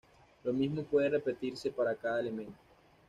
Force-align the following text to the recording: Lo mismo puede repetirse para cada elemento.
Lo 0.43 0.51
mismo 0.51 0.81
puede 0.81 1.09
repetirse 1.09 1.69
para 1.69 1.95
cada 1.95 2.21
elemento. 2.21 2.57